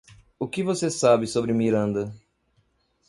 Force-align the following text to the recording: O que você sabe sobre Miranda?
O 0.39 0.47
que 0.47 0.63
você 0.63 0.89
sabe 0.89 1.27
sobre 1.27 1.53
Miranda? 1.53 2.11